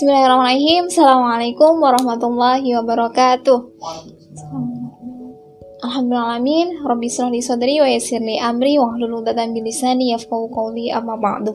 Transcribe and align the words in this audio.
Bismillahirrahmanirrahim. 0.00 0.88
Assalamualaikum 0.88 1.76
warahmatullahi 1.76 2.72
wabarakatuh. 2.72 3.58
Alhamdulillahirrahmanirrahim. 5.84 6.88
Rabbi 6.88 7.08
shrahli 7.12 7.44
sadri 7.44 7.84
wa 7.84 7.84
yassirli 7.84 8.40
amri 8.40 8.80
wa 8.80 8.96
hlul 8.96 9.20
'uqdatam 9.20 9.52
min 9.52 9.60
lisani 9.60 10.16
yafqahu 10.16 10.48
qawli 10.56 10.88
amma 10.88 11.20
ba'du. 11.20 11.52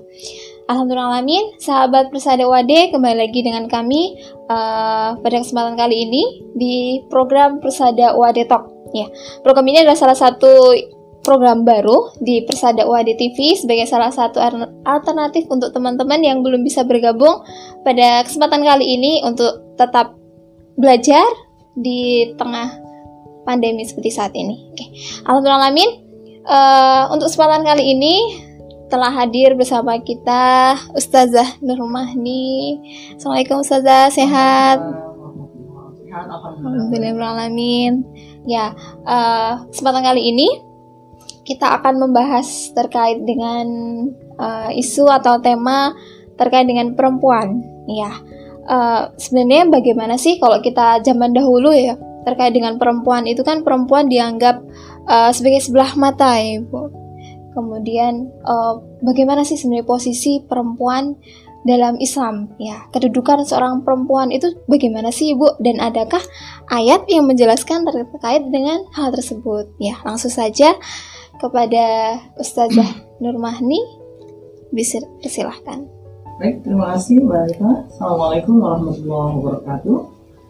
Alhamdulillahirrahmanirrahim. 0.70 1.58
Sahabat 1.58 2.14
Persada 2.14 2.46
Wade 2.46 2.94
kembali 2.94 3.18
lagi 3.18 3.42
dengan 3.42 3.66
kami 3.66 4.14
uh, 4.46 5.18
pada 5.18 5.42
kesempatan 5.42 5.74
kali 5.74 6.06
ini 6.06 6.46
di 6.54 7.02
program 7.10 7.58
Persada 7.58 8.14
Wade 8.14 8.46
Talk. 8.46 8.94
Ya, 8.94 9.10
program 9.42 9.66
ini 9.74 9.82
adalah 9.82 9.98
salah 9.98 10.14
satu 10.14 10.70
program 11.26 11.66
baru 11.66 12.14
di 12.22 12.46
Persada 12.46 12.86
UAD 12.86 13.18
TV 13.18 13.58
sebagai 13.58 13.90
salah 13.90 14.14
satu 14.14 14.38
alternatif 14.86 15.50
untuk 15.50 15.74
teman-teman 15.74 16.22
yang 16.22 16.46
belum 16.46 16.62
bisa 16.62 16.86
bergabung 16.86 17.42
pada 17.82 18.22
kesempatan 18.22 18.62
kali 18.62 18.86
ini 18.86 19.26
untuk 19.26 19.74
tetap 19.74 20.14
belajar 20.78 21.26
di 21.74 22.30
tengah 22.38 22.78
pandemi 23.44 23.82
seperti 23.84 24.14
saat 24.14 24.32
ini. 24.38 24.70
Oke, 24.72 24.86
alhamdulillah 25.26 25.74
amin. 25.74 25.90
Uh, 26.46 27.10
untuk 27.10 27.34
kesempatan 27.34 27.66
kali 27.66 27.98
ini 27.98 28.16
telah 28.86 29.10
hadir 29.10 29.58
bersama 29.58 29.98
kita 29.98 30.78
Ustazah 30.94 31.58
Nurmahni. 31.66 32.78
Assalamualaikum 33.18 33.66
Ustazah, 33.66 34.14
sehat? 34.14 34.78
Alhamdulillah 36.16 37.34
alamin. 37.36 38.06
Ya, 38.46 38.78
uh, 39.04 39.66
kesempatan 39.74 40.06
kali 40.06 40.22
ini 40.32 40.48
kita 41.46 41.78
akan 41.80 42.02
membahas 42.02 42.74
terkait 42.74 43.22
dengan 43.22 43.66
uh, 44.42 44.70
isu 44.74 45.06
atau 45.08 45.38
tema 45.40 45.94
terkait 46.36 46.66
dengan 46.66 46.98
perempuan. 46.98 47.62
Ya, 47.86 48.12
uh, 48.66 49.14
sebenarnya 49.16 49.70
bagaimana 49.70 50.18
sih 50.18 50.42
kalau 50.42 50.60
kita 50.60 51.06
zaman 51.06 51.32
dahulu 51.32 51.72
ya 51.72 51.96
terkait 52.26 52.52
dengan 52.52 52.82
perempuan? 52.82 53.30
Itu 53.30 53.46
kan 53.46 53.62
perempuan 53.62 54.10
dianggap 54.10 54.60
uh, 55.06 55.30
sebagai 55.32 55.62
sebelah 55.62 55.94
mata 55.96 56.36
ya, 56.42 56.60
Bu. 56.66 56.90
Kemudian 57.56 58.28
uh, 58.44 58.84
bagaimana 59.00 59.48
sih 59.48 59.56
sebenarnya 59.56 59.88
posisi 59.88 60.44
perempuan 60.44 61.16
dalam 61.64 61.96
Islam? 62.04 62.52
Ya 62.60 62.84
kedudukan 62.92 63.48
seorang 63.48 63.86
perempuan 63.88 64.34
itu 64.34 64.52
bagaimana 64.68 65.14
sih 65.14 65.38
ibu? 65.38 65.56
Dan 65.64 65.80
adakah 65.80 66.20
ayat 66.68 67.08
yang 67.08 67.30
menjelaskan 67.30 67.88
terkait 67.88 68.44
dengan 68.52 68.84
hal 68.92 69.16
tersebut? 69.16 69.72
Ya 69.80 69.96
langsung 70.04 70.34
saja 70.34 70.76
kepada 71.40 72.18
Ustazah 72.40 72.90
Nurmahni 73.24 73.80
bisa 74.76 75.00
silahkan. 75.24 75.88
Baik, 76.36 76.68
terima 76.68 76.92
kasih 76.96 77.24
Mbak 77.24 77.42
Rita. 77.48 77.72
Assalamualaikum 77.96 78.60
warahmatullahi 78.60 79.32
wabarakatuh. 79.40 79.96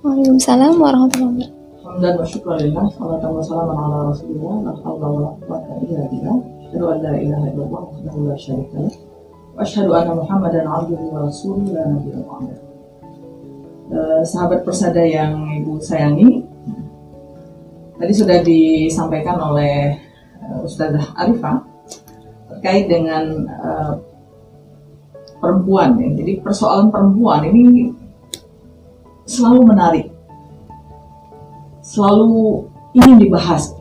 Waalaikumsalam 0.01 0.73
warahmatullahi 0.81 1.45
wabarakatuh. 1.45 1.53
Alhamdulillah 1.85 2.13
wa 2.17 2.25
syukurillah, 2.25 2.85
wa 2.97 3.41
salam 3.45 3.69
ala 3.69 3.97
rasulillah, 4.09 4.55
la 4.65 4.73
hawla 4.81 5.05
wa 5.05 5.19
la 5.21 5.29
quwwata 5.37 5.71
illa 5.85 6.01
billah. 6.09 6.37
Asyhadu 6.65 6.85
an 6.89 6.97
la 7.05 7.13
ilaha 7.21 7.45
illallah 7.53 7.81
wahdahu 7.85 8.19
la 8.25 8.35
syarika 8.41 8.77
lah. 8.81 8.93
Wa 9.53 9.61
asyhadu 9.61 9.91
anna 9.93 10.13
Muhammadan 10.17 10.65
abduhu 10.65 11.05
wa 11.13 11.19
rasuluhu 11.29 11.69
la. 11.77 11.85
Uh, 13.85 14.25
sahabat 14.25 14.65
persada 14.65 15.05
yang 15.05 15.45
Ibu 15.61 15.77
sayangi, 15.77 16.41
tadi 18.01 18.13
sudah 18.17 18.41
disampaikan 18.41 19.37
oleh 19.37 20.04
Ustazah 20.65 21.13
Arifah 21.17 21.61
terkait 22.49 22.85
dengan 22.89 23.45
uh, 23.49 23.93
perempuan 25.41 25.97
ya. 25.99 26.09
Jadi 26.13 26.41
persoalan 26.41 26.89
perempuan 26.89 27.45
ini 27.49 27.93
selalu 29.25 29.61
menarik, 29.65 30.05
selalu 31.81 32.65
ingin 32.93 33.17
dibahas. 33.21 33.73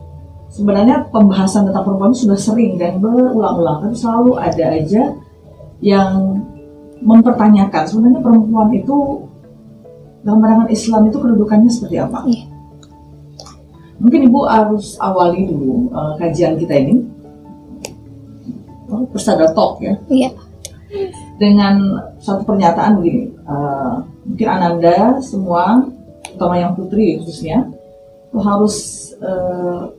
Sebenarnya 0.55 1.11
pembahasan 1.11 1.67
tentang 1.67 1.83
perempuan 1.83 2.15
sudah 2.15 2.39
sering 2.39 2.79
dan 2.79 3.03
berulang-ulang, 3.03 3.83
tapi 3.83 3.95
selalu 3.97 4.39
ada 4.39 4.65
aja 4.71 5.03
yang 5.83 6.39
mempertanyakan 7.03 7.83
sebenarnya 7.83 8.23
perempuan 8.23 8.71
itu 8.71 9.27
dalam 10.23 10.39
pandangan 10.39 10.69
Islam 10.71 11.01
itu 11.11 11.17
kedudukannya 11.19 11.69
seperti 11.69 11.97
apa? 11.99 12.23
Iya. 12.25 12.54
Mungkin 13.99 14.27
ibu 14.27 14.43
harus 14.43 14.99
awali 14.99 15.47
dulu 15.47 15.87
uh, 15.95 16.13
kajian 16.19 16.59
kita 16.59 16.75
ini. 16.75 16.99
Oh, 18.91 19.07
persada 19.09 19.49
talk 19.55 19.81
ya. 19.81 19.95
Iya. 20.11 20.29
Dengan 21.35 21.99
satu 22.21 22.47
pernyataan 22.47 23.01
begini, 23.01 23.33
uh, 23.43 23.99
mungkin 24.23 24.47
Ananda 24.47 25.19
semua, 25.19 25.83
terutama 26.23 26.55
yang 26.55 26.71
putri 26.77 27.19
khususnya, 27.19 27.67
itu 28.29 28.37
harus 28.39 28.75
uh, 29.19 29.91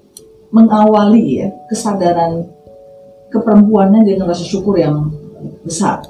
mengawali 0.54 1.44
ya 1.44 1.48
kesadaran 1.68 2.46
keperempuannya 3.28 4.06
dengan 4.06 4.32
rasa 4.32 4.46
syukur 4.46 4.80
yang 4.80 5.12
besar. 5.66 6.00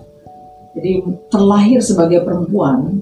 Jadi 0.76 1.00
terlahir 1.32 1.80
sebagai 1.80 2.20
perempuan 2.20 3.00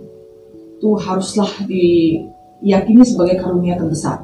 itu 0.79 0.89
haruslah 0.95 1.51
diyakini 1.67 3.03
sebagai 3.03 3.43
karunia 3.43 3.75
terbesar. 3.75 4.23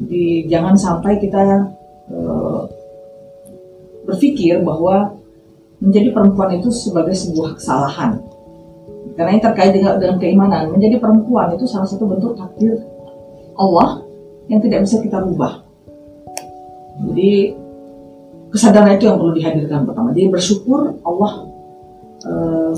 Jadi 0.00 0.48
jangan 0.48 0.74
sampai 0.78 1.20
kita 1.20 1.68
uh, 2.08 2.62
berpikir 4.08 4.60
bahwa 4.64 5.12
menjadi 5.82 6.14
perempuan 6.14 6.56
itu 6.56 6.70
sebagai 6.70 7.12
sebuah 7.12 7.58
kesalahan. 7.58 8.22
Karena 9.12 9.36
ini 9.36 9.42
terkait 9.44 9.76
dengan, 9.76 10.00
dengan 10.00 10.16
keimanan. 10.16 10.72
Menjadi 10.72 10.96
perempuan 10.96 11.52
itu 11.52 11.68
salah 11.68 11.84
satu 11.84 12.08
bentuk 12.08 12.32
takdir 12.38 12.80
Allah 13.58 14.00
yang 14.48 14.62
tidak 14.62 14.88
bisa 14.88 15.02
kita 15.04 15.20
rubah. 15.20 15.60
Jadi 17.10 17.52
kesadaran 18.52 18.96
itu 18.96 19.04
yang 19.08 19.18
perlu 19.20 19.32
dihadirkan 19.36 19.84
pertama. 19.84 20.14
Jadi 20.16 20.28
bersyukur 20.32 20.96
Allah 21.04 21.32
uh, 22.24 22.74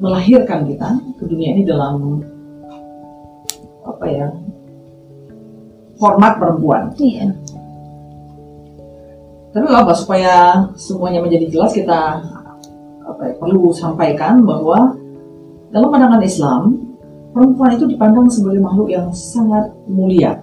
melahirkan 0.00 0.64
kita 0.64 0.88
ke 1.20 1.24
dunia 1.28 1.52
ini 1.56 1.62
dalam 1.68 2.24
apa 3.84 4.04
ya 4.08 4.28
format 6.00 6.40
perempuan. 6.40 6.90
Iya. 6.96 7.30
Tapi 9.50 9.66
apa 9.68 9.92
supaya 9.92 10.34
semuanya 10.74 11.20
menjadi 11.20 11.46
jelas 11.52 11.76
kita 11.76 12.22
apa 13.04 13.22
ya, 13.28 13.34
perlu 13.36 13.74
sampaikan 13.74 14.40
bahwa 14.46 14.94
dalam 15.70 15.90
pandangan 15.90 16.22
Islam 16.22 16.62
perempuan 17.34 17.74
itu 17.76 17.84
dipandang 17.86 18.26
sebagai 18.30 18.62
makhluk 18.62 18.88
yang 18.90 19.10
sangat 19.12 19.70
mulia. 19.86 20.40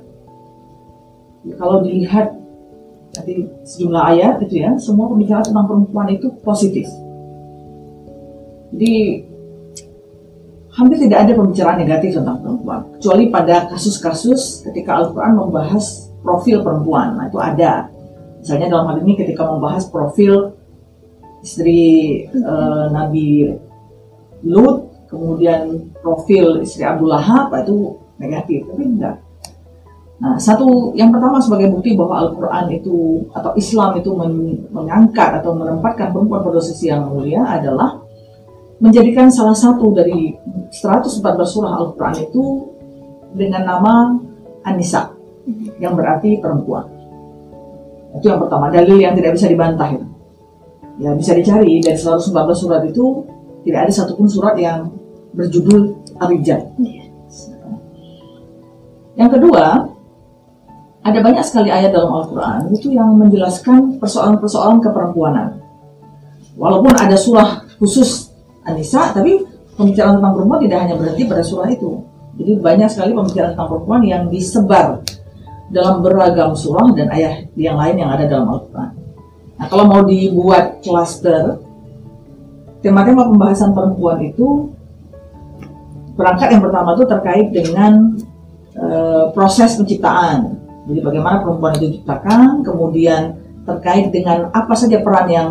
Kalau 1.56 1.80
dilihat 1.80 2.36
tadi 3.16 3.48
sejumlah 3.64 4.04
ayat 4.14 4.44
itu 4.44 4.68
ya, 4.68 4.76
semua 4.76 5.08
pembicaraan 5.08 5.48
tentang 5.48 5.68
perempuan 5.68 6.08
itu 6.12 6.28
positif. 6.44 6.86
Jadi 8.76 9.24
hampir 10.78 10.98
tidak 11.02 11.26
ada 11.26 11.34
pembicaraan 11.34 11.82
negatif 11.82 12.22
tentang 12.22 12.38
perempuan, 12.38 12.86
kecuali 13.02 13.34
pada 13.34 13.66
kasus-kasus 13.74 14.62
ketika 14.70 15.02
Al-Quran 15.02 15.34
membahas 15.34 16.14
profil 16.22 16.62
perempuan. 16.62 17.18
Nah 17.18 17.26
itu 17.26 17.42
ada. 17.42 17.90
Misalnya 18.38 18.70
dalam 18.70 18.86
hal 18.94 18.98
ini 19.02 19.18
ketika 19.18 19.50
membahas 19.50 19.90
profil 19.90 20.54
istri 21.42 22.24
uh, 22.30 22.94
Nabi 22.94 23.50
Lut, 24.46 25.10
kemudian 25.10 25.90
profil 25.98 26.62
istri 26.62 26.86
Abu 26.86 27.10
Lahab, 27.10 27.50
itu 27.58 27.98
negatif. 28.22 28.70
Tapi 28.70 28.84
enggak. 28.86 29.18
Nah, 30.18 30.34
satu 30.38 30.98
yang 30.98 31.14
pertama 31.14 31.38
sebagai 31.38 31.70
bukti 31.74 31.94
bahwa 31.94 32.26
Al-Quran 32.26 32.74
itu 32.74 33.22
atau 33.34 33.54
Islam 33.54 34.02
itu 34.02 34.10
mengangkat 34.74 35.42
atau 35.42 35.54
menempatkan 35.54 36.10
perempuan 36.10 36.42
pada 36.42 36.58
posisi 36.58 36.90
yang 36.90 37.06
mulia 37.10 37.46
adalah 37.46 38.02
menjadikan 38.78 39.30
salah 39.34 39.58
satu 39.58 39.90
dari 39.94 40.38
114 40.70 41.22
surah 41.46 41.74
Al-Quran 41.82 42.16
itu 42.22 42.44
dengan 43.34 43.66
nama 43.66 44.14
Anissa 44.66 45.14
yang 45.82 45.98
berarti 45.98 46.38
perempuan. 46.38 46.86
Itu 48.18 48.30
yang 48.30 48.42
pertama, 48.42 48.70
dalil 48.70 48.98
yang 48.98 49.14
tidak 49.18 49.38
bisa 49.38 49.48
dibantah 49.50 49.90
itu. 49.94 50.08
Ya 50.98 51.14
bisa 51.14 51.38
dicari 51.38 51.78
dari 51.78 51.98
114 51.98 52.34
surat 52.58 52.82
itu 52.90 53.22
tidak 53.62 53.86
ada 53.86 53.92
satupun 53.94 54.26
surat 54.26 54.58
yang 54.58 54.90
berjudul 55.38 55.94
Arijal. 56.18 56.74
Yang 59.18 59.30
kedua, 59.38 59.66
ada 61.06 61.20
banyak 61.24 61.46
sekali 61.46 61.70
ayat 61.70 61.94
dalam 61.94 62.10
Al-Quran 62.12 62.74
itu 62.74 62.94
yang 62.94 63.14
menjelaskan 63.16 64.02
persoalan-persoalan 64.02 64.82
keperempuanan. 64.82 65.62
Walaupun 66.58 66.94
ada 66.98 67.14
surah 67.14 67.62
khusus 67.78 68.27
Anissa, 68.68 69.16
tapi 69.16 69.42
pembicaraan 69.80 70.20
tentang 70.20 70.34
perempuan 70.36 70.60
tidak 70.62 70.78
hanya 70.84 70.96
berhenti 71.00 71.24
pada 71.24 71.44
surah 71.44 71.70
itu. 71.72 72.04
Jadi 72.38 72.52
banyak 72.62 72.90
sekali 72.92 73.12
pembicaraan 73.16 73.52
tentang 73.56 73.70
perempuan 73.72 74.02
yang 74.06 74.24
disebar 74.28 75.02
dalam 75.72 76.04
beragam 76.04 76.52
surah 76.54 76.92
dan 76.94 77.08
ayat 77.10 77.48
yang 77.56 77.80
lain 77.80 77.96
yang 77.98 78.12
ada 78.12 78.28
dalam 78.28 78.48
Al-Quran. 78.52 78.92
Nah 79.58 79.66
kalau 79.72 79.86
mau 79.90 80.02
dibuat 80.06 80.84
cluster, 80.86 81.58
tema-tema 82.84 83.26
pembahasan 83.26 83.74
perempuan 83.74 84.22
itu 84.22 84.70
Perangkat 86.18 86.50
yang 86.50 86.66
pertama 86.66 86.98
itu 86.98 87.06
terkait 87.06 87.48
dengan 87.54 88.18
uh, 88.74 89.30
proses 89.38 89.78
penciptaan. 89.78 90.58
Jadi 90.90 91.00
bagaimana 91.06 91.46
perempuan 91.46 91.78
itu 91.78 91.94
diciptakan, 91.94 92.66
kemudian 92.66 93.38
terkait 93.70 94.10
dengan 94.10 94.50
apa 94.50 94.74
saja 94.74 94.98
peran 95.06 95.30
yang 95.30 95.50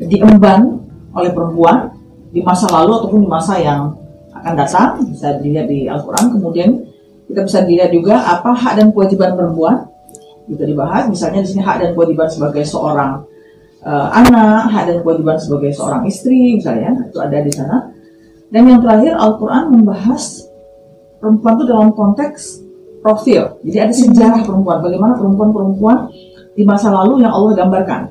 diemban 0.00 0.80
oleh 1.12 1.30
perempuan 1.36 1.92
di 2.30 2.40
masa 2.40 2.70
lalu 2.70 3.02
ataupun 3.02 3.20
di 3.26 3.30
masa 3.30 3.58
yang 3.58 3.94
akan 4.30 4.54
datang, 4.54 5.02
bisa 5.10 5.36
dilihat 5.42 5.66
di 5.66 5.90
Al-Quran. 5.90 6.38
Kemudian 6.38 6.70
kita 7.26 7.46
bisa 7.46 7.58
dilihat 7.66 7.90
juga 7.90 8.22
apa 8.22 8.54
hak 8.54 8.78
dan 8.78 8.86
kewajiban 8.94 9.34
perempuan, 9.34 9.86
bisa 10.46 10.64
dibahas. 10.66 11.06
Misalnya 11.10 11.42
di 11.42 11.48
sini 11.50 11.62
hak 11.62 11.76
dan 11.82 11.90
kewajiban 11.94 12.30
sebagai 12.30 12.62
seorang 12.62 13.22
uh, 13.82 14.08
anak, 14.14 14.70
hak 14.70 14.84
dan 14.86 14.96
kewajiban 15.02 15.36
sebagai 15.38 15.70
seorang 15.74 16.02
istri, 16.06 16.58
misalnya 16.58 16.94
itu 17.06 17.18
ada 17.18 17.38
di 17.42 17.52
sana. 17.52 17.78
Dan 18.50 18.66
yang 18.66 18.82
terakhir 18.82 19.14
Al-Quran 19.14 19.64
membahas 19.70 20.46
perempuan 21.22 21.54
itu 21.58 21.64
dalam 21.70 21.90
konteks 21.94 22.42
profil. 23.00 23.62
Jadi 23.62 23.78
ada 23.78 23.94
sejarah 23.94 24.42
perempuan, 24.42 24.82
bagaimana 24.82 25.14
perempuan-perempuan 25.18 26.10
di 26.54 26.62
masa 26.66 26.90
lalu 26.90 27.22
yang 27.22 27.32
Allah 27.32 27.52
gambarkan. 27.54 28.02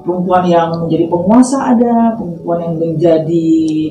Perempuan 0.00 0.48
yang 0.48 0.68
menjadi 0.80 1.06
penguasa 1.12 1.76
ada, 1.76 2.16
perempuan 2.16 2.58
yang 2.64 2.74
menjadi 2.80 3.48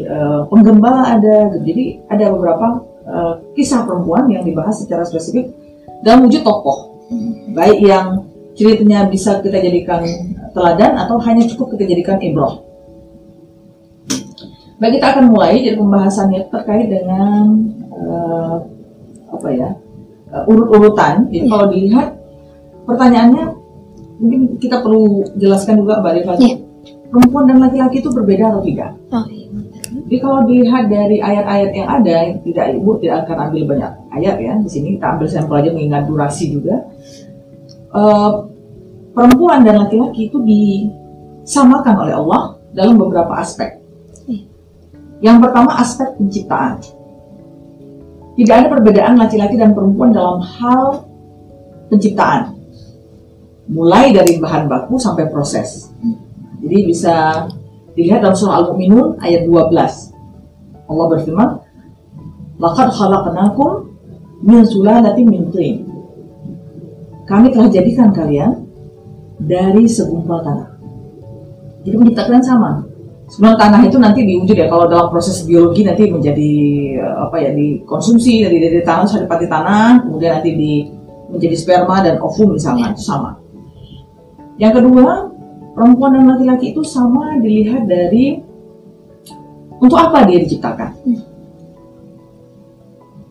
uh, 0.10 0.42
penggembala 0.50 1.16
ada. 1.16 1.54
Jadi 1.62 2.02
ada 2.10 2.26
beberapa 2.34 2.82
uh, 3.06 3.34
kisah 3.54 3.86
perempuan 3.86 4.26
yang 4.30 4.42
dibahas 4.42 4.82
secara 4.82 5.06
spesifik 5.06 5.54
dalam 6.02 6.26
wujud 6.26 6.42
tokoh. 6.42 6.98
Baik 7.54 7.80
yang 7.82 8.26
ceritanya 8.58 9.08
bisa 9.08 9.40
kita 9.40 9.62
jadikan 9.62 10.04
teladan 10.52 10.98
atau 10.98 11.22
hanya 11.24 11.46
cukup 11.48 11.78
kita 11.78 11.96
jadikan 11.96 12.18
ibrah. 12.20 12.60
Baik 14.80 15.00
kita 15.00 15.08
akan 15.12 15.26
mulai 15.32 15.60
jadi 15.60 15.76
pembahasannya 15.76 16.48
terkait 16.48 16.88
dengan 16.88 17.44
uh, 17.92 18.64
apa 19.30 19.48
ya 19.52 19.70
uh, 20.32 20.50
urut-urutan. 20.50 21.28
Jadi 21.30 21.46
kalau 21.52 21.66
dilihat 21.70 22.08
pertanyaannya 22.88 23.59
mungkin 24.20 24.60
kita 24.60 24.84
perlu 24.84 25.24
jelaskan 25.40 25.80
juga 25.80 26.04
Mbak 26.04 26.14
Reva. 26.20 26.34
Yeah. 26.38 26.60
Perempuan 27.10 27.50
dan 27.50 27.58
laki-laki 27.58 28.06
itu 28.06 28.10
berbeda 28.14 28.54
atau 28.54 28.62
tidak? 28.62 28.94
Oh, 29.10 29.26
iya. 29.26 29.50
Jadi 29.90 30.18
kalau 30.22 30.46
dilihat 30.46 30.86
dari 30.94 31.18
ayat-ayat 31.18 31.72
yang 31.74 31.90
ada, 31.90 32.18
tidak 32.46 32.66
ibu 32.78 32.92
tidak 33.02 33.26
akan 33.26 33.50
ambil 33.50 33.64
banyak 33.74 33.92
ayat 34.14 34.36
ya. 34.38 34.54
Di 34.62 34.70
sini 34.70 34.88
kita 34.98 35.18
ambil 35.18 35.26
sampel 35.26 35.58
aja 35.58 35.70
mengingat 35.74 36.06
durasi 36.06 36.54
juga. 36.54 36.86
Uh, 37.90 38.46
perempuan 39.18 39.66
dan 39.66 39.82
laki-laki 39.82 40.30
itu 40.30 40.38
disamakan 40.46 42.06
oleh 42.06 42.14
Allah 42.14 42.62
dalam 42.78 43.02
beberapa 43.02 43.34
aspek. 43.42 43.82
Iya. 44.30 44.46
Yang 45.26 45.38
pertama 45.50 45.70
aspek 45.82 46.14
penciptaan. 46.14 46.78
Tidak 48.38 48.54
ada 48.54 48.68
perbedaan 48.70 49.18
laki-laki 49.18 49.58
dan 49.58 49.74
perempuan 49.74 50.14
dalam 50.14 50.46
hal 50.46 51.10
penciptaan 51.90 52.59
mulai 53.70 54.10
dari 54.10 54.42
bahan 54.42 54.66
baku 54.66 54.98
sampai 54.98 55.30
proses. 55.30 55.94
Jadi 56.60 56.78
bisa 56.90 57.46
dilihat 57.94 58.26
dalam 58.26 58.36
surah 58.36 58.66
Al-Mu'minun 58.66 59.22
ayat 59.22 59.46
12. 59.46 60.12
Allah 60.90 61.06
berfirman, 61.14 61.50
"Laqad 62.58 62.90
khalaqnakum 62.92 63.94
min 64.44 64.66
sulalatin 64.66 65.26
min 65.30 65.44
tin." 65.54 65.86
Kami 67.30 67.54
telah 67.54 67.70
jadikan 67.70 68.10
kalian 68.10 68.66
dari 69.38 69.86
segumpal 69.86 70.42
tanah. 70.42 70.70
Jadi 71.86 71.96
menciptakan 71.96 72.42
sama. 72.42 72.72
Sebenarnya 73.30 73.60
tanah 73.62 73.82
itu 73.86 73.98
nanti 74.02 74.20
diwujud 74.26 74.58
ya 74.58 74.66
kalau 74.66 74.90
dalam 74.90 75.14
proses 75.14 75.46
biologi 75.46 75.86
nanti 75.86 76.10
menjadi 76.10 76.52
apa 77.30 77.38
ya 77.38 77.54
dikonsumsi 77.54 78.50
dari 78.50 78.58
dari 78.58 78.82
tanah 78.82 79.06
sampai 79.06 79.46
tanah, 79.46 80.02
kemudian 80.02 80.42
nanti 80.42 80.52
di 80.58 80.74
menjadi 81.30 81.56
sperma 81.56 82.02
dan 82.02 82.18
ovum 82.18 82.58
misalnya 82.58 82.90
itu 82.90 83.06
sama. 83.06 83.39
Yang 84.60 84.84
kedua, 84.84 85.32
perempuan 85.72 86.20
dan 86.20 86.28
laki-laki 86.36 86.76
itu 86.76 86.84
sama 86.84 87.40
dilihat 87.40 87.88
dari 87.88 88.44
untuk 89.80 89.96
apa 89.96 90.28
dia 90.28 90.44
diciptakan. 90.44 90.92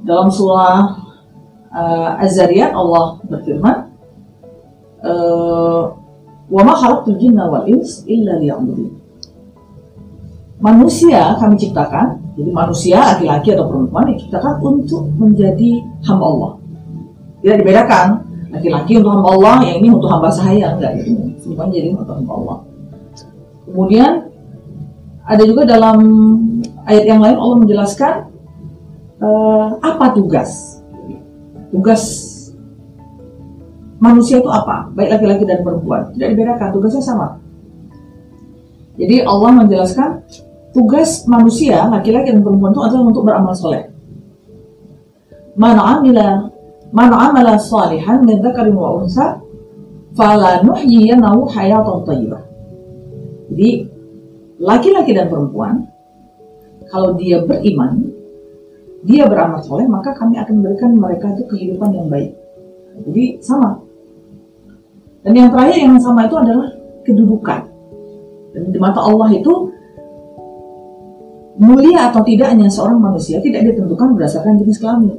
Dalam 0.08 0.32
surah 0.32 0.96
uh, 1.68 2.22
Az-Zariyat 2.24 2.72
Allah 2.72 3.20
berfirman, 3.28 3.76
uh, 5.04 5.92
"Wa 6.48 6.62
ma 6.64 6.72
khalaqtul 6.72 7.20
jinna 7.20 7.44
wal 7.52 7.68
ins 7.68 8.08
illa 8.08 8.40
liya'budun." 8.40 8.88
Manusia 10.64 11.36
kami 11.36 11.60
ciptakan, 11.60 12.34
jadi 12.40 12.50
manusia 12.50 12.98
laki-laki 12.98 13.52
atau 13.52 13.68
perempuan 13.68 14.10
diciptakan 14.16 14.58
untuk 14.64 15.12
menjadi 15.20 15.84
hamba 16.08 16.24
Allah. 16.24 16.52
Tidak 17.44 17.56
dibedakan 17.62 18.06
laki-laki 18.48 18.98
untuk 18.98 19.12
hamba 19.12 19.28
Allah, 19.36 19.56
yang 19.68 19.76
ini 19.84 19.88
untuk 19.92 20.08
hamba 20.08 20.28
saya 20.32 20.74
enggak 20.74 20.92
gitu. 21.04 21.12
Semuanya 21.40 21.72
jadi 21.72 21.88
untuk 21.92 22.14
hamba 22.16 22.32
Allah. 22.34 22.58
Kemudian 23.68 24.12
ada 25.28 25.42
juga 25.44 25.62
dalam 25.68 25.98
ayat 26.88 27.04
yang 27.04 27.20
lain 27.20 27.36
Allah 27.36 27.56
menjelaskan 27.60 28.12
uh, 29.20 29.76
apa 29.84 30.16
tugas. 30.16 30.80
Tugas 31.68 32.02
manusia 34.00 34.40
itu 34.40 34.48
apa? 34.48 34.88
Baik 34.96 35.20
laki-laki 35.20 35.44
dan 35.44 35.60
perempuan. 35.60 36.08
Tidak 36.16 36.28
dibedakan, 36.32 36.68
tugasnya 36.72 37.04
sama. 37.04 37.28
Jadi 38.98 39.22
Allah 39.22 39.50
menjelaskan 39.62 40.08
tugas 40.72 41.28
manusia, 41.28 41.86
laki-laki 41.86 42.32
dan 42.32 42.40
perempuan 42.40 42.72
itu 42.72 42.82
adalah 42.82 43.04
untuk 43.04 43.22
beramal 43.28 43.52
soleh. 43.52 43.84
Mana 45.58 45.98
amila 45.98 46.48
Man 46.88 47.12
amala 47.12 47.60
salihan 47.60 48.24
min 48.24 48.40
dzakarin 48.40 48.72
wa 48.72 49.04
unsa 49.04 49.36
fala 50.16 50.64
nuhyiyanahu 50.64 51.44
hayatan 51.52 51.96
thayyibah. 52.08 52.42
Jadi 53.52 53.70
laki-laki 54.60 55.12
dan 55.12 55.28
perempuan 55.28 55.84
kalau 56.88 57.12
dia 57.20 57.44
beriman, 57.44 58.08
dia 59.04 59.28
beramal 59.28 59.60
soleh, 59.60 59.84
maka 59.84 60.16
kami 60.16 60.40
akan 60.40 60.64
memberikan 60.64 60.90
mereka 60.96 61.36
itu 61.36 61.44
kehidupan 61.52 61.92
yang 61.92 62.08
baik. 62.08 62.32
Jadi 63.04 63.24
sama. 63.44 63.76
Dan 65.22 65.32
yang 65.36 65.48
terakhir 65.52 65.76
yang 65.76 66.00
sama 66.00 66.24
itu 66.24 66.36
adalah 66.40 66.72
kedudukan. 67.04 67.60
Dan 68.56 68.72
di 68.72 68.78
mata 68.80 69.04
Allah 69.04 69.28
itu 69.36 69.52
mulia 71.60 72.08
atau 72.08 72.24
tidaknya 72.24 72.70
seorang 72.70 72.96
manusia 72.96 73.42
tidak 73.44 73.66
ditentukan 73.68 74.14
berdasarkan 74.14 74.56
jenis 74.62 74.78
kelamin 74.78 75.10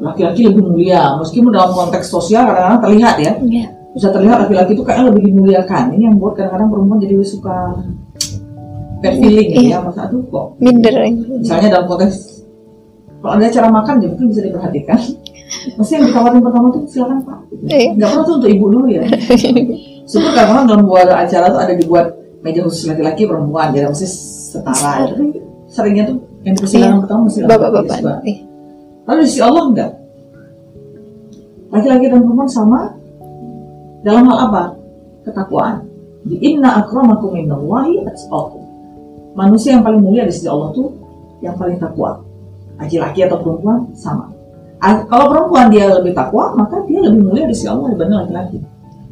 laki-laki 0.00 0.40
lebih 0.48 0.62
mulia. 0.64 1.16
Meskipun 1.20 1.50
dalam 1.52 1.72
konteks 1.72 2.06
sosial 2.08 2.44
kadang-kadang 2.48 2.82
terlihat 2.84 3.16
ya. 3.20 3.32
Yeah. 3.44 3.68
bisa 3.96 4.12
terlihat 4.12 4.44
laki-laki 4.44 4.76
itu 4.76 4.84
kayaknya 4.84 5.08
lebih 5.08 5.22
dimuliakan. 5.32 5.82
Ini 5.96 6.12
yang 6.12 6.16
buat 6.20 6.36
kadang-kadang 6.36 6.68
perempuan 6.68 6.98
jadi 7.00 7.16
suka 7.24 7.56
bad 9.00 9.14
feeling 9.16 9.48
yeah. 9.56 9.80
ya 9.80 9.84
masa 9.84 10.04
tuh 10.12 10.20
kok. 10.28 10.46
Minder. 10.60 10.94
Misalnya 11.40 11.80
dalam 11.80 11.86
konteks 11.88 12.44
kalau 13.24 13.32
ada 13.40 13.48
cara 13.48 13.68
makan 13.72 13.94
ya 14.04 14.08
mungkin 14.12 14.28
bisa 14.28 14.40
diperhatikan. 14.44 15.00
Mesti 15.80 15.92
yang 15.96 16.04
ditawarin 16.12 16.40
pertama 16.44 16.66
tuh 16.76 16.82
silakan 16.84 17.18
pak. 17.24 17.38
Yeah. 17.64 17.96
nggak 17.96 18.08
perlu 18.12 18.22
tuh 18.28 18.34
untuk 18.44 18.50
ibu 18.52 18.66
dulu 18.68 18.86
ya. 18.92 19.02
Sebab 20.12 20.30
kadang-kadang 20.36 20.66
dalam 20.68 20.82
buat 20.84 21.08
acara 21.08 21.46
tuh 21.48 21.60
ada 21.64 21.72
dibuat 21.72 22.06
meja 22.44 22.60
khusus 22.62 22.84
laki-laki 22.84 23.24
perempuan. 23.24 23.72
Jadi 23.72 23.88
mesti 23.88 24.08
setara. 24.52 25.08
Tapi 25.08 25.40
seringnya 25.72 26.04
tuh 26.12 26.16
yang 26.44 26.54
persilangan 26.54 26.92
yeah. 26.92 27.00
pertama 27.00 27.20
mesti 27.26 27.38
bapak-bapak 27.48 28.20
Lalu 29.06 29.18
di 29.22 29.28
sisi 29.30 29.42
Allah 29.42 29.64
enggak. 29.70 29.92
Laki-laki 31.70 32.06
dan 32.10 32.20
perempuan 32.22 32.50
sama 32.50 32.80
dalam 34.02 34.26
hal 34.30 34.38
apa? 34.50 34.62
Ketakwaan. 35.26 35.82
Di 36.26 36.36
inna 36.42 36.82
akramakum 36.82 37.38
indallahi 37.38 38.02
atqakum. 38.02 38.62
Manusia 39.38 39.78
yang 39.78 39.84
paling 39.86 40.02
mulia 40.02 40.26
di 40.26 40.32
sisi 40.34 40.50
Allah 40.50 40.74
tuh 40.74 40.90
yang 41.42 41.54
paling 41.54 41.78
takwa. 41.78 42.18
Laki-laki 42.82 43.22
atau 43.22 43.38
perempuan 43.42 43.86
sama. 43.94 44.30
Kalau 44.82 45.26
perempuan 45.32 45.72
dia 45.72 45.88
lebih 45.88 46.12
takwa, 46.12 46.52
maka 46.54 46.82
dia 46.86 47.00
lebih 47.00 47.24
mulia 47.24 47.46
di 47.46 47.54
sisi 47.54 47.70
Allah 47.70 47.94
dibanding 47.94 48.18
laki-laki. 48.26 48.58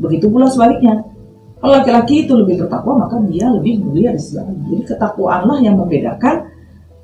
Begitu 0.02 0.26
pula 0.26 0.50
sebaliknya. 0.50 1.02
Kalau 1.62 1.80
laki-laki 1.80 2.28
itu 2.28 2.32
lebih 2.36 2.60
bertakwa, 2.60 3.06
maka 3.06 3.16
dia 3.30 3.46
lebih 3.48 3.80
mulia 3.80 4.12
di 4.12 4.20
sisi 4.20 4.36
Allah. 4.36 4.58
Jadi 4.68 4.82
ketakwaanlah 4.84 5.58
yang 5.62 5.78
membedakan 5.80 6.50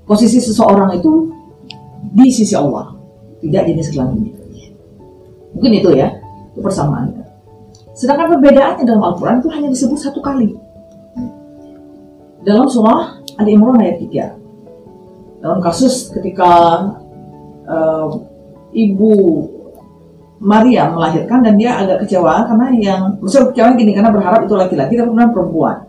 posisi 0.05 0.43
seseorang 0.43 0.99
itu 0.99 1.33
di 2.01 2.27
sisi 2.33 2.57
Allah, 2.57 2.97
tidak 3.45 3.63
jenis 3.69 3.93
kelaminnya. 3.93 4.35
Mungkin 5.55 5.73
itu 5.77 5.91
ya, 5.93 6.09
itu 6.55 6.61
persamaannya. 6.63 7.25
Sedangkan 7.93 8.37
perbedaannya 8.39 8.85
dalam 8.89 9.03
Al-Quran 9.05 9.45
itu 9.45 9.49
hanya 9.53 9.69
disebut 9.69 9.99
satu 10.01 10.25
kali. 10.25 10.57
Dalam 12.41 12.65
surah 12.65 13.21
Ali 13.37 13.53
Imran 13.53 13.77
ayat 13.77 14.01
3. 14.01 15.45
Dalam 15.45 15.61
kasus 15.61 16.09
ketika 16.09 16.53
uh, 17.69 18.09
ibu 18.73 19.13
Maria 20.41 20.89
melahirkan 20.89 21.45
dan 21.45 21.61
dia 21.61 21.77
agak 21.77 22.09
kecewa 22.09 22.49
karena 22.49 22.67
yang 22.81 23.01
maksudnya 23.21 23.53
kecewa 23.53 23.69
gini 23.77 23.93
karena 23.93 24.09
berharap 24.09 24.41
itu 24.49 24.57
laki-laki 24.57 24.97
tapi 24.97 25.05
kemudian 25.05 25.33
perempuan. 25.37 25.85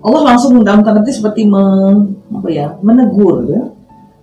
Allah 0.00 0.22
langsung 0.32 0.60
dalam 0.60 0.84
tanda 0.84 1.04
seperti 1.08 1.48
men, 1.48 2.16
apa 2.32 2.48
ya, 2.52 2.76
menegur 2.84 3.44
ya 3.48 3.64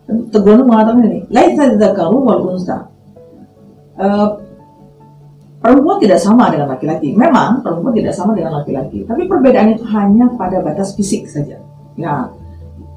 Teguhan 0.07 0.63
mengatakan 0.63 1.03
ini, 1.03 1.19
laisa 1.27 1.75
dzakaru 1.75 2.17
wal 2.23 2.55
unsa. 2.55 2.87
Uh, 3.99 4.39
perempuan 5.59 5.99
tidak 5.99 6.15
sama 6.21 6.47
dengan 6.47 6.71
laki-laki. 6.71 7.11
Memang 7.11 7.59
perempuan 7.59 7.91
tidak 7.91 8.15
sama 8.15 8.31
dengan 8.31 8.63
laki-laki, 8.63 9.03
tapi 9.03 9.27
perbedaannya 9.27 9.75
itu 9.75 9.85
hanya 9.91 10.31
pada 10.39 10.63
batas 10.63 10.95
fisik 10.95 11.27
saja. 11.27 11.59
Ya, 11.99 12.29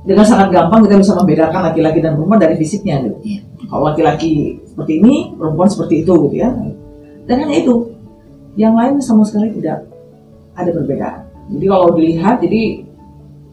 dengan 0.06 0.24
sangat 0.24 0.48
gampang 0.54 0.86
kita 0.86 0.96
bisa 1.02 1.12
membedakan 1.18 1.60
laki-laki 1.72 1.98
dan 2.00 2.16
perempuan 2.16 2.40
dari 2.40 2.54
fisiknya 2.56 3.04
gitu. 3.04 3.16
Kalau 3.68 3.90
laki-laki 3.90 4.56
seperti 4.64 4.92
ini, 5.02 5.14
perempuan 5.36 5.68
seperti 5.68 6.06
itu 6.06 6.12
gitu 6.28 6.36
ya. 6.40 6.50
Dan 7.28 7.36
hanya 7.46 7.56
itu. 7.58 7.74
Yang 8.58 8.74
lain 8.74 8.94
sama 8.98 9.22
sekali 9.22 9.54
tidak 9.54 9.86
ada 10.58 10.70
perbedaan. 10.74 11.22
Jadi 11.54 11.64
kalau 11.70 11.88
dilihat, 11.94 12.36
jadi 12.42 12.62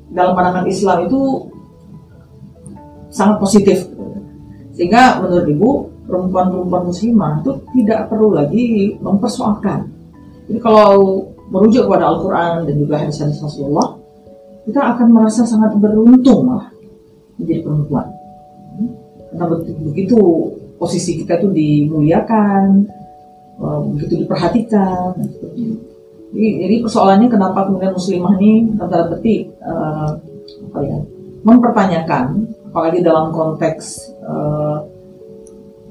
dalam 0.10 0.34
pandangan 0.34 0.66
Islam 0.66 1.06
itu 1.06 1.22
sangat 3.10 3.38
positif. 3.40 3.88
Sehingga 4.78 5.24
menurut 5.24 5.48
Ibu, 5.50 5.70
perempuan-perempuan 6.08 6.84
muslimah 6.88 7.32
itu 7.44 7.52
tidak 7.76 8.08
perlu 8.08 8.32
lagi 8.32 8.96
mempersoalkan. 9.02 9.90
Jadi 10.48 10.60
kalau 10.64 11.28
merujuk 11.52 11.88
kepada 11.88 12.08
Al-Quran 12.14 12.68
dan 12.68 12.76
juga 12.80 12.96
hadis-hadis 13.04 13.44
Rasulullah, 13.44 14.00
kita 14.68 14.80
akan 14.96 15.08
merasa 15.12 15.44
sangat 15.48 15.76
beruntung 15.80 16.48
malah 16.48 16.72
menjadi 17.40 17.64
perempuan. 17.64 18.08
Karena 19.32 19.46
begitu 19.92 20.20
posisi 20.80 21.20
kita 21.20 21.40
itu 21.42 21.50
dimuliakan, 21.52 22.64
eh, 23.60 23.80
begitu 23.96 24.24
diperhatikan, 24.24 25.16
Jadi, 26.28 26.48
jadi 26.60 26.76
persoalannya 26.84 27.32
kenapa 27.32 27.72
kemudian 27.72 27.96
muslimah 27.96 28.36
ini 28.36 28.76
tanda 28.76 29.08
petik 29.08 29.48
uh, 29.64 30.12
apa 30.68 30.80
ya 30.84 31.00
mempertanyakan 31.48 32.52
apalagi 32.72 33.00
dalam 33.02 33.32
konteks 33.32 34.12
uh, 34.24 34.84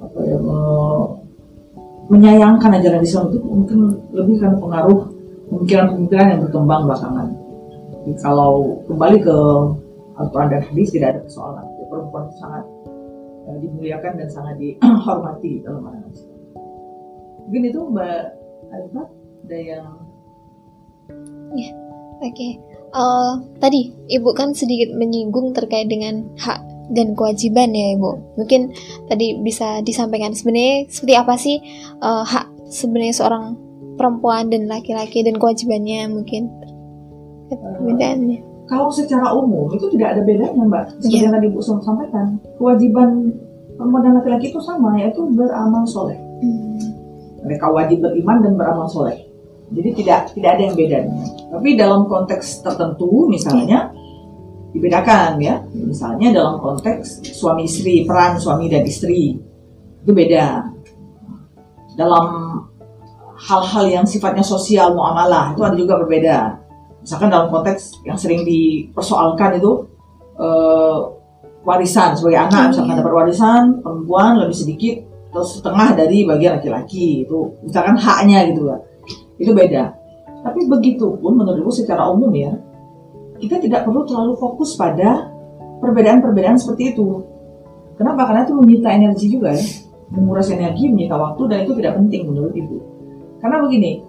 apa 0.02 0.18
ya, 0.22 0.36
uh, 0.38 1.04
menyayangkan 2.12 2.78
ajaran 2.78 3.02
Islam 3.02 3.34
itu 3.34 3.38
mungkin 3.42 3.78
lebih 4.14 4.38
karena 4.38 4.56
pengaruh 4.60 5.00
pemikiran-pemikiran 5.50 6.26
yang 6.36 6.40
berkembang 6.46 6.82
belakangan. 6.86 7.28
Jadi 8.04 8.12
kalau 8.22 8.82
kembali 8.86 9.18
ke 9.18 9.36
Al-Quran 10.16 10.48
dan 10.48 10.62
Hadis 10.62 10.88
tidak 10.94 11.08
ada 11.16 11.20
persoalan. 11.26 11.64
Ya, 11.66 11.84
perempuan 11.90 12.24
sangat 12.38 12.64
uh, 13.50 13.56
dimuliakan 13.58 14.12
dan 14.20 14.28
sangat 14.30 14.54
dihormati 14.62 15.64
dalam 15.66 15.80
pandangan 15.82 16.12
Islam. 16.14 16.34
Mungkin 17.46 17.62
itu 17.70 17.80
Mbak 17.94 18.22
Arifah 18.74 19.06
ada 19.46 19.58
yang 19.58 19.86
Ya, 21.54 21.70
oke. 22.18 22.34
Okay. 22.34 22.75
Uh, 22.96 23.04
eh, 23.04 23.32
tadi 23.60 23.80
Ibu 24.08 24.32
kan 24.32 24.56
sedikit 24.56 24.96
menyinggung 24.96 25.52
terkait 25.52 25.84
dengan 25.84 26.24
hak 26.40 26.64
dan 26.96 27.12
kewajiban 27.12 27.76
ya 27.76 27.92
Ibu. 27.92 28.40
Mungkin 28.40 28.72
tadi 29.12 29.36
bisa 29.44 29.84
disampaikan 29.84 30.32
sebenarnya 30.32 30.88
seperti 30.88 31.14
apa 31.14 31.34
sih 31.36 31.60
uh, 32.00 32.24
hak 32.24 32.72
sebenarnya 32.72 33.12
seorang 33.12 33.44
perempuan 34.00 34.48
dan 34.48 34.64
laki-laki 34.64 35.20
dan 35.20 35.36
kewajibannya 35.36 36.08
mungkin 36.08 36.48
perbedaannya. 37.52 38.40
Uh, 38.40 38.56
kalau 38.66 38.90
secara 38.90 39.30
umum 39.30 39.70
itu 39.76 39.86
tidak 39.94 40.16
ada 40.16 40.22
bedanya 40.24 40.62
Mbak. 40.64 40.84
Seperti 41.04 41.12
yeah. 41.12 41.24
yang 41.28 41.34
tadi 41.36 41.46
Ibu 41.52 41.60
sampaikan, 41.62 42.26
kewajiban 42.58 43.10
perempuan 43.76 44.02
dan 44.08 44.12
laki-laki 44.18 44.46
itu 44.50 44.60
sama 44.64 44.96
yaitu 44.98 45.20
beramal 45.36 45.84
soleh. 45.84 46.16
Hmm. 46.42 46.80
Mereka 47.46 47.66
wajib 47.70 48.02
beriman 48.02 48.42
dan 48.42 48.58
beramal 48.58 48.88
soleh. 48.90 49.20
Jadi 49.66 49.90
tidak 50.02 50.30
tidak 50.30 50.50
ada 50.58 50.62
yang 50.62 50.76
beda. 50.78 50.98
Tapi 51.50 51.68
dalam 51.74 52.06
konteks 52.06 52.62
tertentu 52.62 53.26
misalnya 53.26 53.90
dibedakan 54.70 55.42
ya. 55.42 55.58
Misalnya 55.74 56.30
dalam 56.30 56.62
konteks 56.62 57.26
suami 57.34 57.66
istri, 57.66 58.06
peran 58.06 58.38
suami 58.38 58.70
dan 58.70 58.86
istri 58.86 59.34
itu 60.02 60.12
beda. 60.14 60.70
Dalam 61.98 62.26
hal-hal 63.36 63.84
yang 63.90 64.06
sifatnya 64.06 64.44
sosial 64.46 64.94
muamalah 64.94 65.56
itu 65.56 65.62
ada 65.66 65.74
juga 65.74 65.98
berbeda. 65.98 66.62
Misalkan 67.02 67.30
dalam 67.30 67.50
konteks 67.50 68.02
yang 68.06 68.18
sering 68.18 68.46
dipersoalkan 68.46 69.58
itu 69.58 69.86
uh, 70.38 71.10
warisan 71.66 72.14
sebagai 72.14 72.46
anak, 72.46 72.70
misalkan 72.70 72.98
dapat 72.98 73.14
warisan 73.14 73.62
perempuan 73.82 74.38
lebih 74.38 74.54
sedikit 74.54 74.96
atau 75.36 75.44
setengah 75.44 75.92
dari 75.92 76.24
bagian 76.24 76.56
laki-laki 76.56 77.28
itu 77.28 77.52
misalkan 77.60 77.92
haknya 78.00 78.48
gitu 78.48 78.72
ya 78.72 78.80
itu 79.36 79.52
beda. 79.52 79.94
Tapi 80.46 80.60
begitu 80.70 81.18
pun 81.18 81.34
menurutku 81.34 81.74
secara 81.74 82.06
umum 82.06 82.30
ya, 82.30 82.54
kita 83.42 83.58
tidak 83.60 83.84
perlu 83.84 84.06
terlalu 84.06 84.38
fokus 84.38 84.78
pada 84.78 85.28
perbedaan-perbedaan 85.82 86.56
seperti 86.56 86.94
itu. 86.94 87.24
Kenapa? 87.96 88.28
Karena 88.28 88.44
itu 88.44 88.54
menyita 88.54 88.88
energi 88.92 89.26
juga 89.32 89.56
ya, 89.56 89.66
menguras 90.12 90.48
energi, 90.52 90.92
menyita 90.92 91.16
waktu, 91.16 91.42
dan 91.48 91.58
itu 91.64 91.72
tidak 91.80 91.96
penting 91.98 92.22
menurut 92.28 92.52
ibu. 92.52 92.76
Karena 93.40 93.56
begini, 93.64 94.04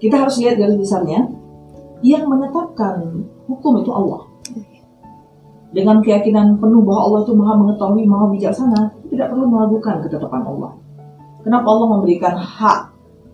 kita 0.00 0.16
harus 0.20 0.36
lihat 0.40 0.56
garis 0.60 0.76
besarnya, 0.76 1.28
yang 2.00 2.24
menetapkan 2.28 3.24
hukum 3.48 3.80
itu 3.84 3.92
Allah. 3.92 4.22
Dengan 5.70 6.02
keyakinan 6.02 6.58
penuh 6.58 6.82
bahwa 6.82 7.00
Allah 7.06 7.20
itu 7.22 7.32
maha 7.36 7.54
mengetahui, 7.54 8.02
maha 8.08 8.26
bijaksana, 8.34 8.90
tidak 9.06 9.30
perlu 9.30 9.46
melakukan 9.46 10.02
ketetapan 10.02 10.42
Allah. 10.42 10.72
Kenapa 11.46 11.66
Allah 11.70 11.88
memberikan 11.94 12.34
hak 12.34 12.89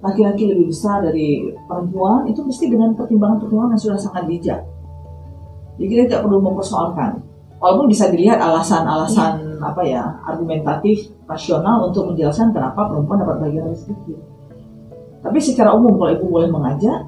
laki-laki 0.07 0.47
lebih 0.47 0.71
besar 0.71 1.03
dari 1.03 1.51
perempuan 1.67 2.31
itu 2.31 2.41
mesti 2.47 2.71
dengan 2.71 2.95
pertimbangan-pertimbangan 2.95 3.75
yang 3.75 3.83
sudah 3.83 3.99
sangat 3.99 4.25
bijak. 4.31 4.61
Jadi 5.77 5.87
kita 5.91 6.03
tidak 6.09 6.21
perlu 6.25 6.39
mempersoalkan. 6.41 7.21
Walaupun 7.57 7.89
bisa 7.89 8.13
dilihat 8.13 8.39
alasan-alasan 8.39 9.59
ya. 9.59 9.65
apa 9.65 9.83
ya 9.83 10.05
argumentatif, 10.29 11.09
rasional 11.25 11.89
untuk 11.89 12.13
menjelaskan 12.13 12.53
kenapa 12.53 12.87
perempuan 12.87 13.25
dapat 13.25 13.37
bagian 13.49 13.65
lebih 13.67 13.81
sedikit. 13.81 14.19
Tapi 15.25 15.39
secara 15.43 15.75
umum 15.75 15.97
kalau 15.99 16.13
ibu 16.15 16.27
boleh 16.31 16.49
mengajak, 16.53 17.03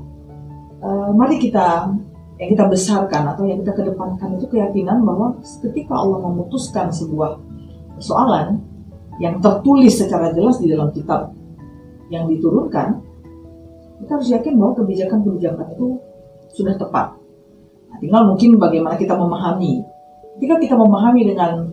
uh, 0.83 1.13
mari 1.15 1.39
kita 1.39 1.93
yang 2.39 2.49
kita 2.55 2.65
besarkan 2.67 3.35
atau 3.35 3.45
yang 3.47 3.63
kita 3.63 3.73
kedepankan 3.77 4.39
itu 4.39 4.47
keyakinan 4.51 5.03
bahwa 5.03 5.37
ketika 5.43 5.95
Allah 5.95 6.19
memutuskan 6.23 6.89
sebuah 6.91 7.39
persoalan 7.99 8.63
yang 9.19 9.43
tertulis 9.43 9.99
secara 9.99 10.31
jelas 10.31 10.63
di 10.63 10.71
dalam 10.71 10.95
kitab 10.95 11.35
yang 12.09 12.25
diturunkan, 12.29 13.05
kita 14.05 14.11
harus 14.15 14.29
yakin 14.31 14.55
bahwa 14.57 14.73
kebijakan-kebijakan 14.79 15.67
itu 15.75 15.87
sudah 16.55 16.75
tepat. 16.79 17.19
Nah, 17.89 17.97
tinggal 18.01 18.23
mungkin 18.29 18.57
bagaimana 18.57 18.97
kita 18.97 19.17
memahami. 19.17 19.83
Ketika 20.39 20.57
kita 20.63 20.75
memahami 20.79 21.23
dengan 21.27 21.67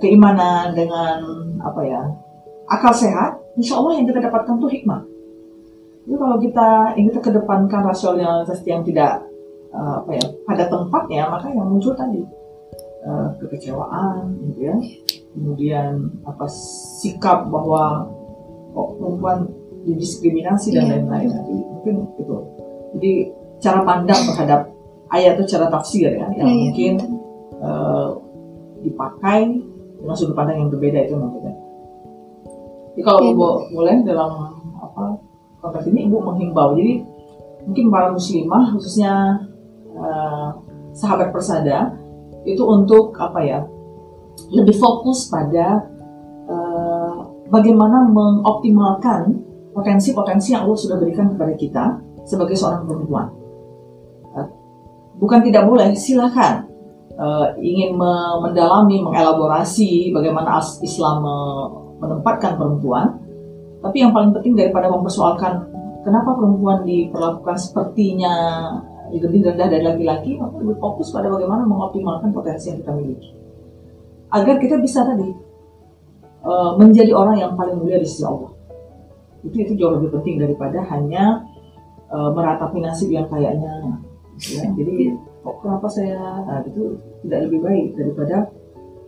keimanan, 0.00 0.72
dengan 0.72 1.20
apa 1.60 1.80
ya, 1.84 2.00
akal 2.68 2.92
sehat, 2.96 3.36
insya 3.60 3.76
Allah 3.76 4.00
yang 4.00 4.06
kita 4.08 4.24
dapatkan 4.24 4.56
itu 4.56 4.68
hikmah. 4.80 5.00
Jadi 6.08 6.16
kalau 6.16 6.36
kita 6.40 6.68
yang 6.96 7.06
kita 7.12 7.20
kedepankan 7.20 7.84
rasionalitas 7.84 8.64
yang 8.64 8.80
tidak 8.80 9.20
uh, 9.76 10.00
apa 10.00 10.10
ya 10.16 10.24
pada 10.48 10.64
tempatnya, 10.72 11.28
maka 11.28 11.52
yang 11.52 11.68
muncul 11.68 11.92
tadi 11.92 12.24
uh, 13.04 13.28
kekecewaan, 13.36 14.32
gitu 14.48 14.72
ya. 14.72 14.76
Kemudian 15.36 16.08
apa 16.24 16.48
sikap 16.48 17.52
bahwa 17.52 18.08
kok 18.78 18.88
perempuan 19.02 19.38
didiskriminasi 19.82 20.70
dan 20.70 20.86
iya. 20.86 20.90
lain-lain. 21.02 21.28
Nanti 21.34 21.54
mungkin 21.58 21.94
itu 22.14 22.34
jadi 22.94 23.12
cara 23.58 23.80
pandang 23.82 24.20
terhadap 24.30 24.60
ayat 25.10 25.34
itu 25.40 25.58
cara 25.58 25.66
tafsir 25.66 26.14
ya 26.14 26.30
yang 26.38 26.46
iya, 26.46 26.62
mungkin 26.70 26.92
uh, 27.58 28.08
dipakai 28.86 29.58
dengan 29.98 30.14
sudut 30.14 30.38
pandang 30.38 30.62
yang 30.62 30.70
berbeda 30.70 31.10
itu 31.10 31.18
maksudnya 31.18 31.58
jadi 32.98 33.06
kalau 33.06 33.22
ibu 33.30 33.48
boleh 33.78 34.02
dalam 34.02 34.58
apa 34.74 35.22
konteks 35.62 35.86
ini 35.86 36.10
ibu 36.10 36.18
menghimbau. 36.18 36.74
Jadi 36.74 36.98
mungkin 37.62 37.94
para 37.94 38.10
muslimah 38.10 38.74
khususnya 38.74 39.38
uh, 39.94 40.58
sahabat 40.90 41.30
persada 41.30 41.94
itu 42.42 42.58
untuk 42.66 43.14
apa 43.14 43.38
ya 43.46 43.62
lebih 44.50 44.74
fokus 44.82 45.30
pada 45.30 45.86
bagaimana 47.48 48.08
mengoptimalkan 48.08 49.44
potensi-potensi 49.72 50.52
yang 50.56 50.68
Allah 50.68 50.78
sudah 50.78 50.96
berikan 51.00 51.32
kepada 51.34 51.52
kita 51.54 51.84
sebagai 52.24 52.56
seorang 52.56 52.84
perempuan. 52.84 53.26
Eh, 54.36 54.46
bukan 55.20 55.40
tidak 55.44 55.64
boleh, 55.64 55.92
silakan 55.96 56.68
uh, 57.18 57.46
ingin 57.58 57.98
mendalami, 58.42 59.02
mengelaborasi 59.02 60.14
bagaimana 60.14 60.62
Islam 60.62 61.16
menempatkan 61.98 62.56
perempuan. 62.56 63.18
Tapi 63.78 63.96
yang 64.02 64.10
paling 64.10 64.34
penting 64.34 64.58
daripada 64.58 64.90
mempersoalkan 64.90 65.70
kenapa 66.02 66.34
perempuan 66.34 66.82
diperlakukan 66.82 67.56
sepertinya 67.58 68.34
lebih 69.08 69.40
rendah 69.40 69.68
dari 69.70 69.84
laki-laki, 69.86 70.36
maka 70.36 70.58
lebih 70.60 70.76
fokus 70.82 71.14
pada 71.14 71.30
bagaimana 71.30 71.64
mengoptimalkan 71.64 72.34
potensi 72.34 72.68
yang 72.68 72.78
kita 72.82 72.92
miliki. 72.92 73.30
Agar 74.28 74.60
kita 74.60 74.76
bisa 74.82 75.06
tadi 75.06 75.47
Eh, 76.48 76.70
menjadi 76.80 77.12
orang 77.12 77.36
yang 77.36 77.52
paling 77.60 77.76
mulia 77.76 78.00
di 78.00 78.08
sisi 78.08 78.24
Allah. 78.24 78.48
Itu 79.44 79.52
itu 79.52 79.76
jauh 79.76 80.00
lebih 80.00 80.16
penting 80.16 80.40
daripada 80.40 80.80
hanya 80.88 81.44
uh, 82.08 82.32
meratapi 82.32 82.80
nasib 82.80 83.12
yang 83.12 83.28
kayaknya. 83.28 84.00
Ya. 84.48 84.64
Jadi 84.72 85.12
kok 85.44 85.60
kenapa 85.60 85.86
saya 85.92 86.40
nah, 86.48 86.64
itu 86.64 86.96
tidak 87.22 87.46
lebih 87.46 87.60
baik 87.60 87.86
daripada 88.00 88.48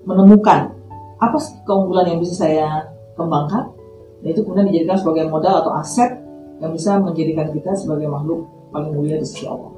menemukan 0.04 0.70
apa 1.16 1.36
keunggulan 1.64 2.12
yang 2.12 2.20
bisa 2.20 2.44
saya 2.44 2.92
kembangkan 3.16 3.72
dan 4.20 4.28
itu 4.30 4.40
kemudian 4.44 4.68
dijadikan 4.70 4.96
sebagai 5.00 5.24
modal 5.32 5.64
atau 5.64 5.72
aset 5.80 6.20
yang 6.60 6.70
bisa 6.76 7.00
menjadikan 7.00 7.50
kita 7.50 7.72
sebagai 7.72 8.06
makhluk 8.06 8.46
paling 8.68 8.92
mulia 8.94 9.16
di 9.16 9.26
sisi 9.26 9.48
Allah 9.48 9.72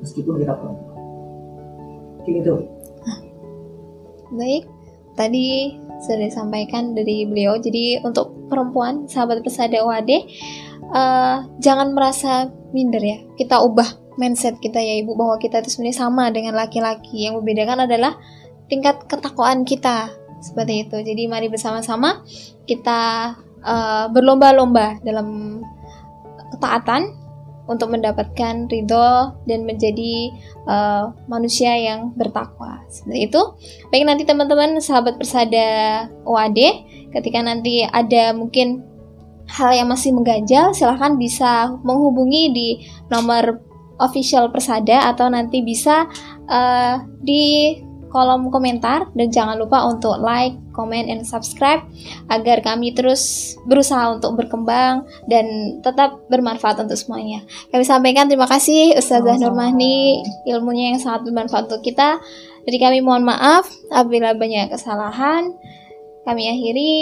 meskipun 0.00 0.38
kita 0.38 0.54
perempuan. 0.54 0.98
Mungkin 2.22 2.34
itu. 2.46 2.54
Baik, 4.32 4.64
tadi 5.18 5.76
sudah 6.04 6.28
disampaikan 6.28 6.94
dari 6.94 7.26
beliau. 7.26 7.58
Jadi 7.58 8.02
untuk 8.02 8.34
perempuan, 8.46 9.06
sahabat 9.10 9.42
pesada 9.42 9.80
OAD, 9.82 10.10
uh, 10.94 11.44
jangan 11.58 11.94
merasa 11.94 12.48
minder 12.70 13.02
ya. 13.02 13.18
Kita 13.34 13.62
ubah 13.62 14.18
mindset 14.18 14.58
kita 14.58 14.82
ya 14.82 14.98
ibu 14.98 15.14
bahwa 15.14 15.38
kita 15.38 15.62
itu 15.62 15.70
sebenarnya 15.74 15.98
sama 16.02 16.30
dengan 16.34 16.58
laki-laki. 16.58 17.26
Yang 17.28 17.42
membedakan 17.42 17.86
adalah 17.86 18.18
tingkat 18.66 19.06
ketakwaan 19.06 19.62
kita 19.62 20.10
seperti 20.42 20.86
itu. 20.86 20.96
Jadi 21.02 21.22
mari 21.30 21.46
bersama-sama 21.50 22.22
kita 22.66 23.34
uh, 23.62 24.06
berlomba-lomba 24.10 25.02
dalam 25.02 25.60
ketaatan 26.54 27.27
untuk 27.68 27.92
mendapatkan 27.92 28.66
ridho 28.66 29.36
dan 29.44 29.68
menjadi 29.68 30.32
uh, 30.64 31.12
manusia 31.28 31.76
yang 31.76 32.16
bertakwa. 32.16 32.80
Seperti 32.88 33.28
itu. 33.28 33.40
Baik 33.92 34.08
nanti 34.08 34.24
teman-teman 34.24 34.80
sahabat 34.80 35.20
persada 35.20 36.08
OAD, 36.24 36.58
ketika 37.12 37.38
nanti 37.44 37.84
ada 37.84 38.32
mungkin 38.32 38.82
hal 39.48 39.76
yang 39.76 39.88
masih 39.88 40.12
mengganjal, 40.16 40.72
silahkan 40.72 41.16
bisa 41.20 41.72
menghubungi 41.84 42.42
di 42.52 42.68
nomor 43.12 43.60
official 43.98 44.48
persada 44.48 45.10
atau 45.10 45.26
nanti 45.28 45.60
bisa 45.60 46.06
uh, 46.48 47.02
di 47.20 47.76
kolom 48.08 48.48
komentar 48.48 49.08
dan 49.12 49.28
jangan 49.28 49.56
lupa 49.60 49.84
untuk 49.88 50.18
like, 50.20 50.56
comment, 50.72 51.08
and 51.08 51.24
subscribe 51.24 51.84
agar 52.32 52.60
kami 52.64 52.92
terus 52.92 53.54
berusaha 53.68 54.14
untuk 54.14 54.38
berkembang 54.38 55.04
dan 55.26 55.78
tetap 55.80 56.22
bermanfaat 56.32 56.80
untuk 56.82 56.96
semuanya. 56.96 57.44
Kami 57.70 57.84
sampaikan 57.84 58.26
terima 58.26 58.48
kasih 58.48 58.96
Ustazah 58.96 59.40
Nurmahni 59.40 60.24
ilmunya 60.48 60.94
yang 60.94 61.00
sangat 61.00 61.28
bermanfaat 61.28 61.68
untuk 61.68 61.82
kita. 61.84 62.20
Jadi 62.68 62.76
kami 62.76 62.98
mohon 63.00 63.24
maaf 63.24 63.68
apabila 63.88 64.36
banyak 64.36 64.68
kesalahan. 64.72 65.52
Kami 66.28 66.44
akhiri 66.52 66.94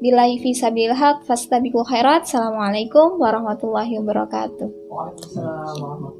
Bilahi 0.00 0.40
fi 0.40 0.56
sabil 0.56 0.96
haq 0.96 1.28
fastabiqul 1.28 1.84
khairat. 1.84 2.24
Assalamualaikum 2.24 3.20
warahmatullahi 3.20 4.00
wabarakatuh. 4.00 4.88
Waalaikumsalam 4.88 5.76
warahmatullahi 5.76 6.19